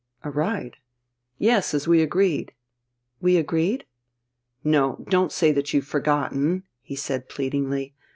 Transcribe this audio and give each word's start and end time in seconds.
"A 0.23 0.31
ride?" 0.31 0.77
"Yes, 1.37 1.75
as 1.75 1.87
we 1.87 2.01
agreed." 2.01 2.53
"We 3.19 3.37
agreed?" 3.37 3.85
"No, 4.63 5.05
don't 5.07 5.31
say 5.31 5.51
that 5.51 5.75
you've 5.75 5.85
forgotten!" 5.85 6.63
he 6.81 6.95
said 6.95 7.29
pleadingly. 7.29 7.93